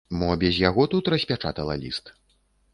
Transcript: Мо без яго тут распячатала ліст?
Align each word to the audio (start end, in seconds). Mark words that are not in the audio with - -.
Мо 0.19 0.29
без 0.43 0.55
яго 0.61 0.87
тут 0.95 1.11
распячатала 1.15 1.79
ліст? 1.85 2.13